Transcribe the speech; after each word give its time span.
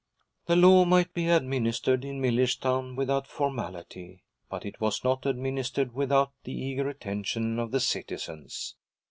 The 0.47 0.55
law 0.55 0.83
might 0.83 1.13
be 1.13 1.29
administered 1.29 2.03
in 2.03 2.19
Millerstown 2.19 2.95
without 2.95 3.27
formality, 3.27 4.23
but 4.49 4.65
it 4.65 4.81
was 4.81 5.03
not 5.03 5.27
administered 5.27 5.93
without 5.93 6.31
the 6.43 6.53
eager 6.59 6.89
attention 6.89 7.59
of 7.59 7.69
the 7.69 7.79
citizens. 7.79 8.75